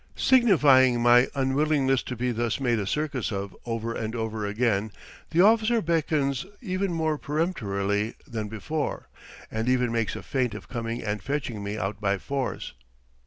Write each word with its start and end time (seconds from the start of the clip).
Signifying 0.15 0.99
my 0.99 1.27
unwillingness 1.35 2.01
to 2.01 2.15
be 2.15 2.31
thus 2.31 2.59
made 2.59 2.79
a 2.79 2.87
circus 2.87 3.31
of 3.31 3.55
over 3.67 3.93
and 3.93 4.15
over 4.15 4.47
again, 4.47 4.91
the 5.29 5.41
officer 5.41 5.79
beckons 5.79 6.43
even 6.59 6.91
more 6.91 7.19
peremptorily 7.19 8.15
than 8.25 8.47
before, 8.47 9.09
and 9.51 9.69
even 9.69 9.91
makes 9.91 10.15
a 10.15 10.23
feint 10.23 10.55
of 10.55 10.67
coming 10.67 11.03
and 11.03 11.21
fetching 11.21 11.63
me 11.63 11.77
out 11.77 12.01
by 12.01 12.17
force. 12.17 12.73